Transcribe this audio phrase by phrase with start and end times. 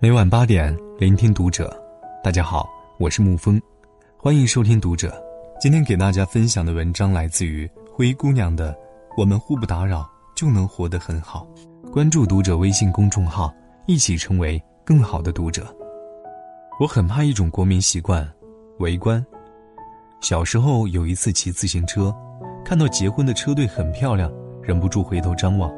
[0.00, 1.76] 每晚八点，聆听读者。
[2.22, 2.70] 大家好，
[3.00, 3.60] 我是沐风，
[4.16, 5.20] 欢迎收听读者。
[5.60, 8.72] 今天给大家分享的文章来自于灰姑娘的
[9.16, 11.44] 《我们互不打扰就能活得很好》。
[11.90, 13.52] 关注读者微信公众号，
[13.88, 15.66] 一起成为更好的读者。
[16.78, 18.24] 我很怕一种国民习惯，
[18.78, 19.24] 围观。
[20.20, 22.14] 小时候有一次骑自行车，
[22.64, 25.68] 看到结婚的车队很漂亮，忍不住回头张望，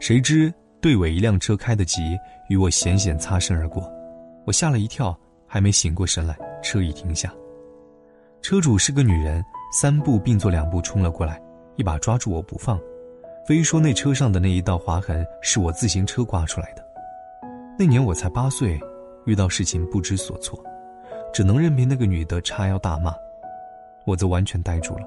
[0.00, 0.52] 谁知。
[0.82, 2.18] 队尾一辆车开得急，
[2.48, 3.88] 与我险险擦身而过，
[4.44, 7.32] 我吓了一跳，还没醒过神来，车已停下。
[8.42, 9.40] 车主是个女人，
[9.72, 11.40] 三步并作两步冲了过来，
[11.76, 12.80] 一把抓住我不放，
[13.46, 16.84] 非说那车上的那一道划痕是我自行车刮出来的。
[17.78, 18.76] 那年我才八岁，
[19.24, 20.60] 遇到事情不知所措，
[21.32, 23.14] 只能任凭那个女的叉腰大骂，
[24.04, 25.06] 我则完全呆住了。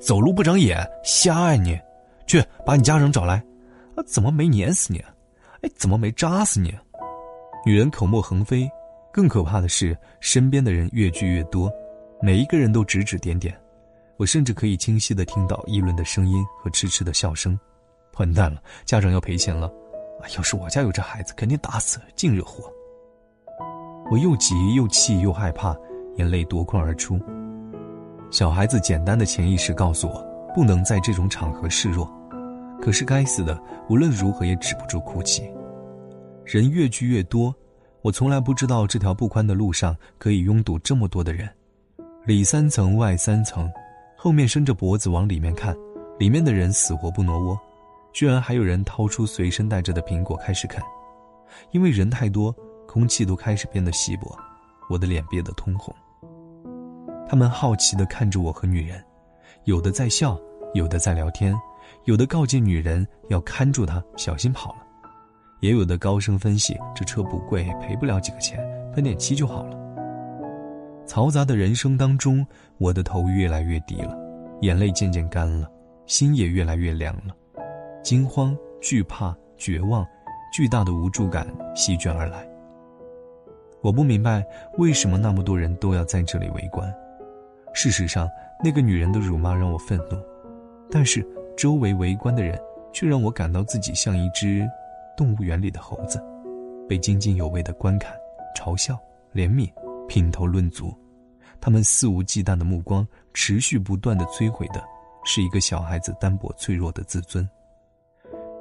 [0.00, 1.78] 走路不长眼，瞎啊你！
[2.26, 3.40] 去把你家人找来。
[3.96, 4.98] 啊，怎么没碾死你？
[5.62, 6.74] 哎，怎么没扎死你？
[7.64, 8.68] 女人口沫横飞，
[9.12, 11.70] 更可怕的是，身边的人越聚越多，
[12.20, 13.54] 每一个人都指指点点，
[14.16, 17.58] 我甚至可以清晰的听到议论的声音和痴痴的笑声。
[18.18, 19.70] 完蛋了，家长要赔钱了！
[20.36, 22.72] 要是我家有这孩子，肯定打死，净惹祸。
[24.10, 25.76] 我又急又气又害怕，
[26.16, 27.18] 眼泪夺眶而出。
[28.30, 32.08] 小孩子简单的潜意识告诉我，不能在这种场合示弱。
[32.82, 33.56] 可是该死的，
[33.88, 35.48] 无论如何也止不住哭泣。
[36.44, 37.54] 人越聚越多，
[38.00, 41.48] 我从来不知道这条不宽的路上可以拥堵这么多的人，
[42.26, 43.70] 里三层外三层，
[44.16, 45.76] 后面伸着脖子往里面看，
[46.18, 47.56] 里面的人死活不挪窝，
[48.12, 50.82] 居然还有人掏出随身带着的苹果开始啃。
[51.70, 52.52] 因为人太多，
[52.88, 54.36] 空气都开始变得稀薄，
[54.90, 55.94] 我的脸憋得通红。
[57.28, 59.00] 他们好奇地看着我和女人，
[59.66, 60.36] 有的在笑，
[60.74, 61.56] 有的在聊天。
[62.04, 64.80] 有的告诫女人要看住他，小心跑了；
[65.60, 68.58] 也有的高声分析这车不贵，赔不了几个钱，
[68.92, 69.78] 喷点漆就好了。
[71.06, 72.44] 嘈杂的人生当中，
[72.78, 74.18] 我的头越来越低了，
[74.62, 75.70] 眼泪渐渐干了，
[76.06, 77.36] 心也越来越凉了。
[78.02, 80.04] 惊慌、惧怕、绝望，
[80.52, 82.44] 巨大的无助感席卷而来。
[83.80, 84.44] 我不明白
[84.76, 86.92] 为什么那么多人都要在这里围观。
[87.72, 88.28] 事实上，
[88.64, 90.20] 那个女人的辱骂让我愤怒，
[90.90, 91.24] 但是。
[91.56, 92.60] 周围围观的人，
[92.92, 94.68] 却让我感到自己像一只
[95.16, 96.22] 动物园里的猴子，
[96.88, 98.16] 被津津有味的观看、
[98.56, 98.98] 嘲笑、
[99.34, 99.70] 怜悯、
[100.08, 100.92] 品头论足。
[101.60, 104.82] 他们肆无忌惮的目光，持续不断的摧毁的，
[105.24, 107.48] 是一个小孩子单薄脆弱的自尊。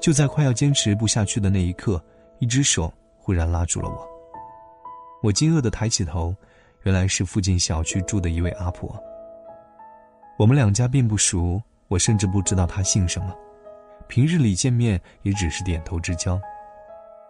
[0.00, 2.02] 就在快要坚持不下去的那一刻，
[2.38, 4.08] 一只手忽然拉住了我。
[5.22, 6.34] 我惊愕的抬起头，
[6.84, 8.94] 原来是附近小区住的一位阿婆。
[10.38, 11.60] 我们两家并不熟。
[11.88, 13.34] 我甚至不知道他姓什么，
[14.08, 16.40] 平日里见面也只是点头之交。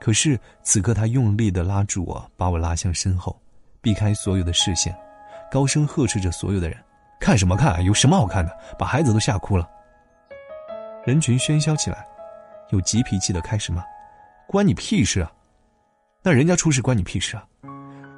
[0.00, 3.36] 可是此刻，他用力地拉住我，把我拉向身后，
[3.80, 4.96] 避开所有的视线，
[5.50, 6.78] 高声呵斥着所有的人
[7.20, 7.84] ：“看什么看？
[7.84, 8.56] 有什么好看的？
[8.78, 9.68] 把孩子都吓哭了。”
[11.04, 12.06] 人群喧嚣起来，
[12.70, 13.82] 有急脾气的开始骂
[14.46, 15.32] ：“关你屁事啊！
[16.22, 17.44] 那人家出事关你屁事啊！”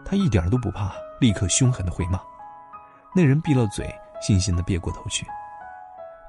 [0.04, 2.20] 他一点都不怕，立刻凶狠的回骂。
[3.14, 3.86] 那人闭了嘴，
[4.22, 5.24] 悻悻的别过头去。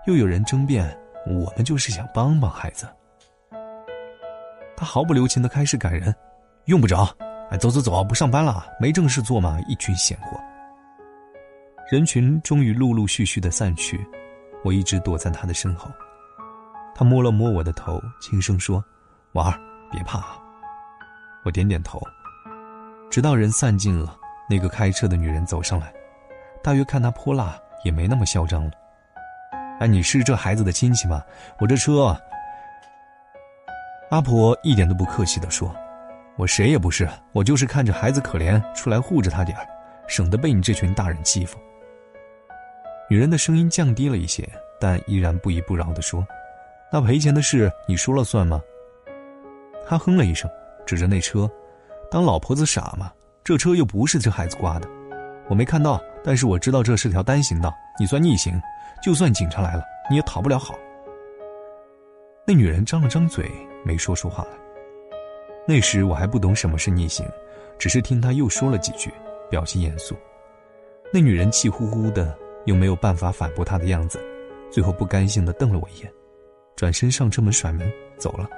[0.08, 0.98] 又有人争辩，
[1.28, 2.88] 我们就是想帮帮孩子。
[4.76, 6.14] 他毫不留情的开始赶人，
[6.66, 7.08] 用不着，
[7.52, 9.60] 哎，走走走，不上班了，没正事做吗？
[9.68, 10.40] 一群闲货。
[11.92, 14.04] 人群终于陆陆续续的散去，
[14.64, 15.92] 我一直躲在他的身后。
[16.96, 18.84] 他摸了摸我的头，轻声说
[19.34, 19.60] ：“娃儿，
[19.92, 20.24] 别怕。”
[21.46, 22.02] 我点点头。
[23.10, 24.18] 直到人散尽了，
[24.50, 25.94] 那个开车的女人走上来，
[26.64, 28.72] 大约看他泼辣，也没那么嚣张了。
[29.82, 31.24] 哎，你是这孩子的亲戚吗？
[31.58, 32.16] 我这车……
[34.12, 35.76] 阿婆一点都不客气地说
[36.38, 39.66] ：“我谁也不是，我就是看着孩子可怜，出来护着他点儿，
[40.08, 41.58] 省得被你这群大人欺负。”
[43.10, 44.48] 女人的声音降低了一些，
[44.80, 46.24] 但依然不依不饶地说
[46.94, 48.62] ：“那赔钱的事你说了算吗？”
[49.90, 50.48] 他哼了一声，
[50.86, 51.50] 指着那车
[52.12, 53.12] ：“当老婆子傻吗？
[53.44, 54.88] 这车又不是这孩子刮的，
[55.50, 58.62] 我没看到，但是我知道这是条单行道，你算逆行。”
[59.02, 60.78] 就算警察来了，你也讨不了好。
[62.46, 63.50] 那女人张了张嘴，
[63.84, 64.50] 没说出话来。
[65.68, 67.26] 那时我还不懂什么是逆行，
[67.78, 69.12] 只是听她又说了几句，
[69.50, 70.16] 表情严肃。
[71.14, 74.20] 那女人气呼呼的，又没有办法反驳她的样子，
[74.72, 76.12] 最后不甘心的瞪了我一眼，
[76.76, 78.50] 转身上车门甩门走了。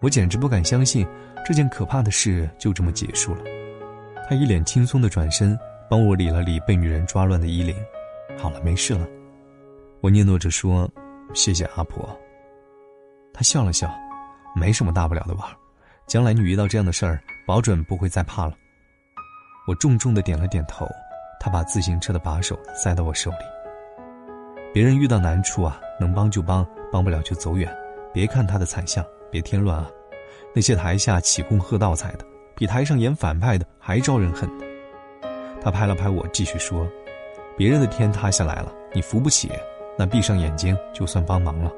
[0.00, 1.06] 我简直不敢相信，
[1.46, 3.42] 这件可怕的事就这么结束了。
[4.28, 5.58] 她一脸轻松的转身，
[5.88, 7.74] 帮我理了理被女人抓乱的衣领。
[8.38, 9.06] 好了，没事了。
[10.00, 10.90] 我嗫嚅着说
[11.34, 12.08] ：“谢谢阿婆。”
[13.32, 13.90] 她笑了笑
[14.56, 15.56] ：“没什么大不了的，吧，
[16.06, 18.54] 将来你遇到这样的事儿，保准不会再怕了。
[19.66, 20.86] 我重重的点了点头，
[21.38, 23.36] 他把自行车的把手塞到我手里。
[24.72, 27.70] 别人遇到难处啊，能帮就帮，帮不了就走远，
[28.12, 29.90] 别看他的惨相，别添乱啊。
[30.54, 32.24] 那些台下起哄喝倒彩的，
[32.56, 34.50] 比台上演反派的还招人恨。
[35.60, 36.88] 他拍了拍我，继续说
[37.60, 39.52] ：“别人的天塌下来了，你扶不起，
[39.98, 41.70] 那闭上眼睛就算帮忙了。”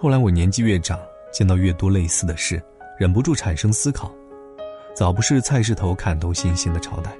[0.00, 0.98] 后来我年纪越长，
[1.30, 2.62] 见到越多类似的事，
[2.98, 4.10] 忍不住产生思考：
[4.94, 7.14] 早不是菜市头砍头行刑的朝代，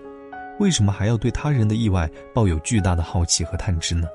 [0.59, 4.09] 为什么还要对他人的意外抱有巨大的好奇和探知呢？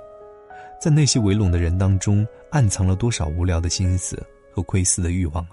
[0.81, 4.17] 在那些围拢的人当中，暗藏了多少无聊的心思
[4.51, 5.51] 和窥私的欲望啊！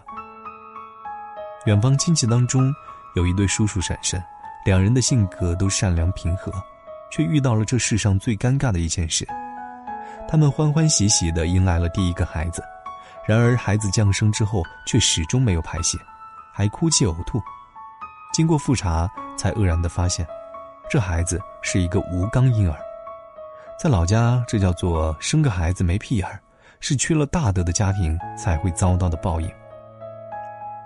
[1.66, 2.72] 远方亲戚当中，
[3.16, 4.18] 有一对叔叔婶婶，
[4.64, 6.50] 两人的性格都善良平和，
[7.10, 9.26] 却遇到了这世上最尴尬的一件事。
[10.28, 12.62] 他们欢欢喜喜地迎来了第一个孩子，
[13.26, 15.98] 然而孩子降生之后却始终没有排泄，
[16.52, 17.40] 还哭泣呕吐。
[18.32, 20.26] 经过复查，才愕然地发现，
[20.90, 22.78] 这孩子是一个无肛婴儿。
[23.78, 26.38] 在老家，这叫做生个孩子没屁眼儿，
[26.78, 29.50] 是缺了大德的家庭才会遭到的报应。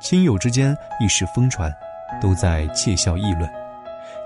[0.00, 1.72] 亲友之间一时疯传，
[2.20, 3.50] 都在窃笑议论。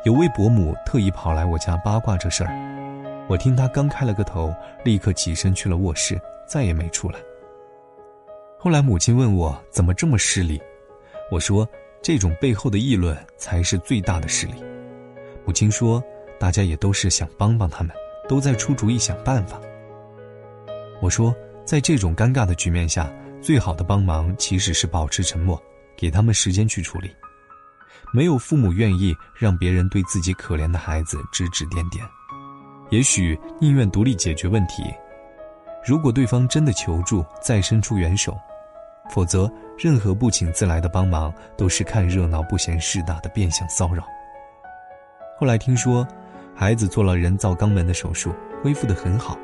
[0.06, 4.54] 有位伯母特意跑来我家八卦这事儿，我听他刚开了个头，
[4.84, 6.16] 立刻起身去了卧室，
[6.46, 7.18] 再也没出来。
[8.56, 10.62] 后来母亲问我怎么这么失礼，
[11.28, 11.68] 我说
[12.00, 14.54] 这种背后的议论才是最大的势力。
[15.44, 16.00] 母亲说
[16.38, 17.92] 大家也都是想帮帮他们，
[18.28, 19.60] 都在出主意想办法。
[21.02, 23.12] 我说在这种尴尬的局面下。
[23.42, 25.60] 最好的帮忙其实是保持沉默，
[25.96, 27.10] 给他们时间去处理。
[28.12, 32.04] 没有父母愿意让别人对自己可怜的孩子指指点点，
[32.90, 34.82] 也许宁愿独立解决问题。
[35.86, 38.32] 如果对方真的求助，再伸出援手；
[39.10, 44.04] 否则，任何不请自来的帮忙都是看热闹不嫌事大的变相骚扰。
[45.38, 46.06] 后来听说，
[46.54, 49.38] 孩子做了人造肛门的手术，恢复得很好。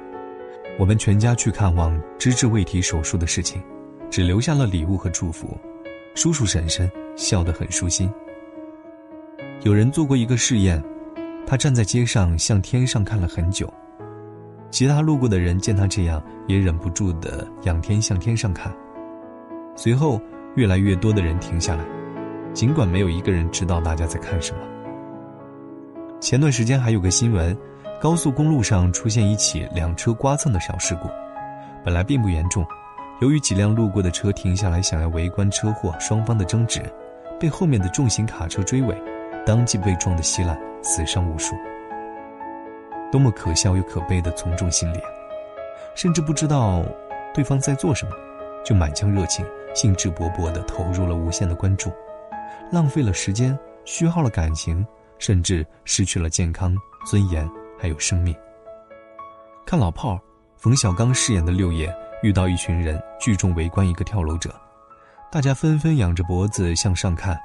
[0.79, 3.63] 我们全家去看望支治胃体手术的事情。
[4.11, 5.59] 只留下了礼物和祝福，
[6.15, 8.13] 叔叔婶婶笑得很舒心。
[9.65, 10.83] 有人做过一个试验，
[11.47, 13.73] 他站在街上向天上看了很久，
[14.73, 18.73] 其他路过的人见他这样，也忍不住的仰天向天上看。
[19.77, 20.21] 随后，
[20.57, 21.85] 越来越多的人停下来，
[22.53, 24.59] 尽管没有一个人知道大家在看什么。
[26.19, 27.57] 前段时间还有个新闻，
[28.01, 31.09] 高速公路上出现一起两车刮蹭的小事故，
[31.85, 32.67] 本来并不严重。
[33.21, 36.83] 由于几辆路过的车停下来想要围观车祸，双方的争执，
[37.39, 39.01] 被后面的重型卡车追尾，
[39.45, 41.55] 当即被撞得稀烂，死伤无数。
[43.11, 45.01] 多么可笑又可悲的从众心理！
[45.95, 46.83] 甚至不知道
[47.35, 48.13] 对方在做什么，
[48.65, 49.45] 就满腔热情、
[49.75, 51.93] 兴致勃勃地投入了无限的关注，
[52.71, 54.87] 浪费了时间，虚耗了感情，
[55.19, 56.75] 甚至失去了健康、
[57.05, 57.49] 尊严
[57.79, 58.35] 还有生命。
[59.67, 60.21] 看老炮儿，
[60.57, 61.93] 冯小刚饰演的六爷。
[62.23, 64.55] 遇到一群人聚众围观一个跳楼者，
[65.29, 67.37] 大家纷纷仰着脖子向上看，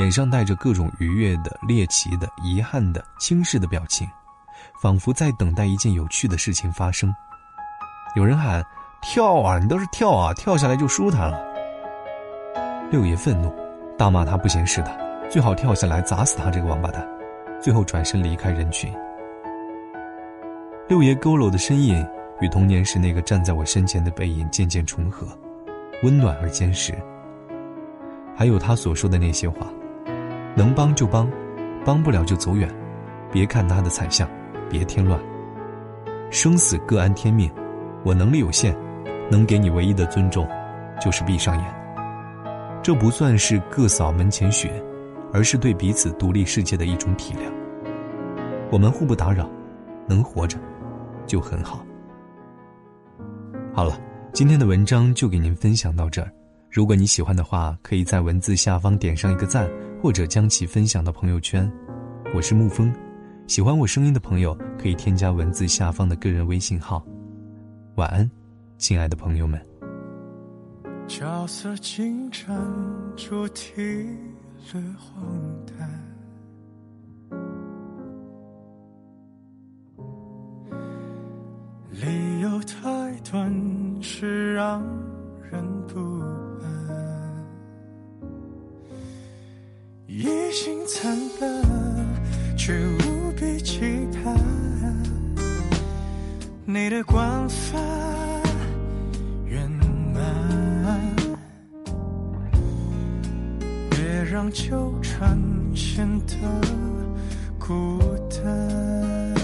[0.00, 4.08] 脸上带着各种愉悦的、猎奇的、遗憾的、轻视的表情，
[4.80, 7.14] 仿佛在等待一件有趣的事情发生。
[8.16, 8.64] 有人喊
[9.04, 11.38] ：“跳啊，你倒是跳啊，跳下来就舒坦了。”
[12.90, 13.54] 六爷愤怒，
[13.98, 14.96] 大骂他不嫌事大，
[15.28, 17.06] 最好跳下来砸死他这个王八蛋，
[17.60, 18.90] 最后转身离开人群。
[20.88, 22.02] 六爷佝偻的身影。
[22.40, 25.26] 与童年时那个站在我身前的背影渐渐重合，
[26.02, 26.94] 温暖而坚实。
[28.34, 29.66] 还有他所说的那些话：
[30.56, 31.30] 能帮就帮，
[31.84, 32.68] 帮不了就走远，
[33.32, 34.28] 别看他的惨相，
[34.68, 35.20] 别添乱。
[36.30, 37.50] 生死各安天命，
[38.04, 38.76] 我能力有限，
[39.30, 40.48] 能给你唯一的尊重，
[41.00, 41.80] 就是闭上眼。
[42.82, 44.70] 这不算是各扫门前雪，
[45.32, 47.52] 而是对彼此独立世界的一种体谅。
[48.70, 49.48] 我们互不打扰，
[50.06, 50.58] 能活着，
[51.26, 51.84] 就很好。
[53.72, 53.98] 好了，
[54.32, 56.30] 今天的文章就给您分享到这儿。
[56.72, 59.68] 如果你喜欢的话，可以在文字下方点上一个赞，
[60.00, 61.68] 或者将其分享到朋友圈。
[62.32, 62.94] 我是沐风，
[63.48, 67.04] 喜欢我声音的朋友可以添加文字下方的个人微信号。
[67.96, 68.30] 晚安，
[68.78, 69.60] 亲爱的朋友们。
[71.08, 72.56] 角色进展
[73.16, 73.74] 主题
[74.72, 75.26] 略荒
[75.66, 75.90] 诞。
[81.90, 83.52] 理由太短
[84.00, 84.80] 是让
[85.50, 85.98] 人不
[90.22, 91.64] 一心惨了，
[92.54, 94.36] 却无比期盼
[96.66, 97.78] 你的光发
[99.46, 99.66] 圆
[100.12, 101.16] 满。
[103.88, 105.38] 别让纠缠
[105.74, 106.34] 显得
[107.58, 107.98] 孤
[108.28, 109.34] 单。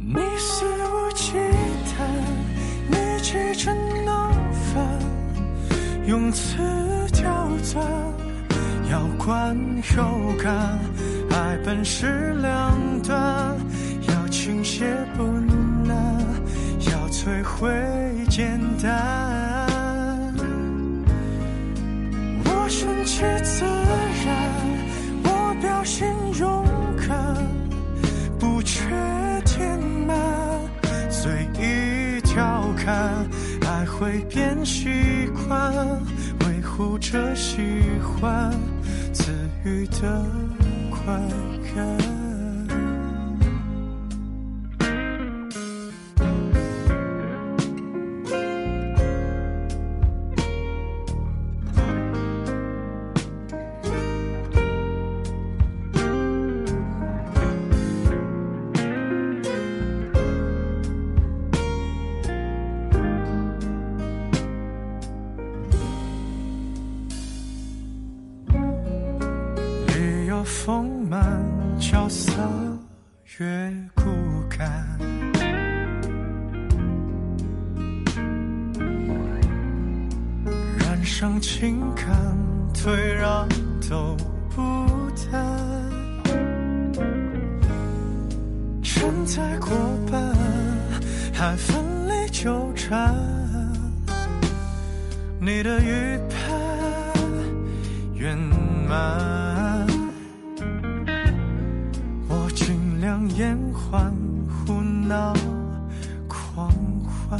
[0.00, 1.38] 你肆无忌
[1.86, 1.94] 惮，
[2.88, 3.72] 你急着
[4.04, 4.32] 闹
[4.74, 4.98] 翻，
[6.04, 6.56] 用词，
[9.26, 9.56] 观
[9.96, 10.78] 后感，
[11.32, 13.58] 爱本是两端，
[14.08, 15.24] 要倾斜不
[15.84, 16.24] 难，
[16.92, 17.68] 要摧毁
[18.28, 19.66] 简单。
[22.44, 23.64] 我顺其自
[24.24, 24.36] 然，
[25.24, 26.64] 我表现勇
[27.08, 27.36] 敢，
[28.38, 28.84] 不缺
[29.44, 30.16] 填满，
[31.10, 33.26] 随意调侃，
[33.66, 34.88] 爱会变习
[35.48, 35.74] 惯，
[36.46, 37.56] 维护着喜
[38.00, 38.52] 欢，
[39.66, 40.24] 自愈的
[40.92, 41.12] 快
[41.74, 42.15] 感。
[70.46, 71.42] 丰满，
[71.80, 72.32] 角色
[73.38, 74.04] 越骨
[74.48, 74.96] 感。
[80.78, 82.06] 染上情感，
[82.72, 83.48] 退让
[83.90, 84.16] 都
[84.54, 84.62] 不
[85.16, 85.34] 谈。
[88.84, 89.70] 承载过
[90.10, 90.32] 半，
[91.34, 91.76] 还奋
[92.08, 93.12] 力纠缠。
[95.40, 96.58] 你的预判
[98.14, 98.36] 圆
[98.88, 99.45] 满，
[103.36, 104.14] 尽量延缓，
[104.48, 105.34] 胡闹
[106.26, 106.72] 狂
[107.28, 107.38] 欢。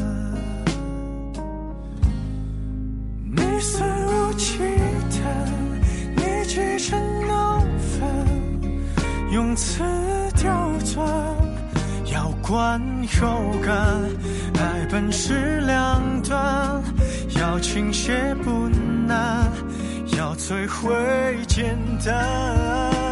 [3.25, 4.59] 你肆无忌
[5.11, 5.25] 惮，
[6.15, 8.03] 你急着闹翻，
[9.33, 9.83] 用词
[10.37, 11.07] 刁钻，
[12.12, 12.79] 要观
[13.19, 13.75] 又干，
[14.61, 16.83] 爱本是两端，
[17.41, 18.69] 要倾斜不
[19.09, 19.50] 难，
[20.19, 20.95] 要摧毁
[21.49, 21.75] 简
[22.05, 23.05] 单。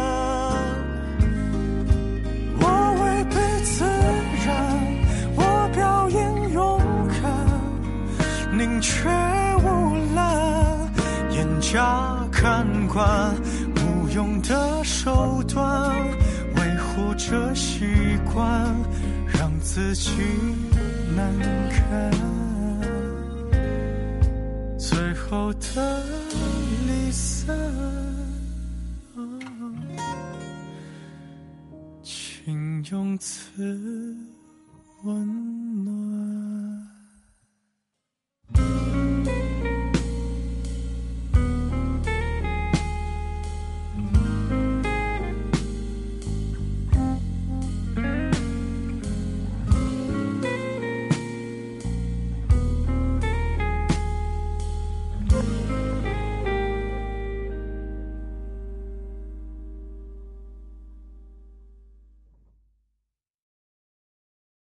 [11.75, 13.35] 严加看管，
[13.75, 15.93] 无用的手段，
[16.55, 17.85] 维护着习
[18.33, 18.73] 惯，
[19.37, 20.09] 让自己
[21.13, 21.37] 难
[21.69, 22.09] 堪。
[24.79, 26.01] 最后的
[26.87, 27.53] 离散，
[32.01, 34.15] 请用词
[35.03, 35.64] 温暖